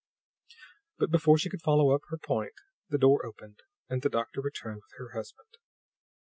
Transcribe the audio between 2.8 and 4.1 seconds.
the door opened and the